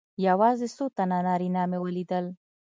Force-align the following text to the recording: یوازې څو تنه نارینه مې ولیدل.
یوازې 0.27 0.67
څو 0.75 0.85
تنه 0.97 1.17
نارینه 1.27 1.61
مې 1.69 1.77
ولیدل. 1.81 2.25